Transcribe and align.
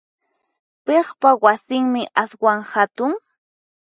Piqpa 0.85 1.29
wasinmi 1.43 2.01
aswan 2.21 2.59
hatun? 2.71 3.11